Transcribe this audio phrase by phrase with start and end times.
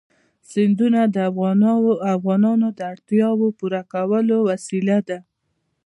[0.49, 1.17] سیندونه د
[2.15, 5.19] افغانانو د اړتیاوو د پوره کولو وسیله ده.